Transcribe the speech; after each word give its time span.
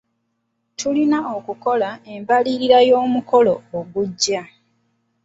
Tulina 0.79 1.19
okukola 1.35 1.89
embalirira 2.13 2.79
y'omukolo 2.89 3.53
ogujja. 3.79 4.41